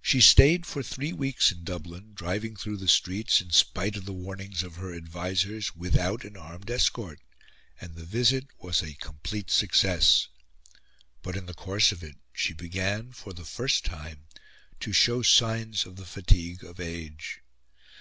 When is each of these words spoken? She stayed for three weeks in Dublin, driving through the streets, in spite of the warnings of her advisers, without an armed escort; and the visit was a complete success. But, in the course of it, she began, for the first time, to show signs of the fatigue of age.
She 0.00 0.20
stayed 0.20 0.66
for 0.66 0.82
three 0.82 1.12
weeks 1.12 1.52
in 1.52 1.62
Dublin, 1.62 2.14
driving 2.14 2.56
through 2.56 2.78
the 2.78 2.88
streets, 2.88 3.40
in 3.40 3.52
spite 3.52 3.94
of 3.94 4.06
the 4.06 4.12
warnings 4.12 4.64
of 4.64 4.74
her 4.74 4.92
advisers, 4.92 5.76
without 5.76 6.24
an 6.24 6.36
armed 6.36 6.68
escort; 6.68 7.20
and 7.80 7.94
the 7.94 8.02
visit 8.04 8.48
was 8.58 8.82
a 8.82 8.94
complete 8.94 9.52
success. 9.52 10.26
But, 11.22 11.36
in 11.36 11.46
the 11.46 11.54
course 11.54 11.92
of 11.92 12.02
it, 12.02 12.16
she 12.32 12.52
began, 12.52 13.12
for 13.12 13.32
the 13.32 13.44
first 13.44 13.84
time, 13.84 14.26
to 14.80 14.92
show 14.92 15.22
signs 15.22 15.86
of 15.86 15.94
the 15.94 16.06
fatigue 16.06 16.64
of 16.64 16.80
age. 16.80 17.40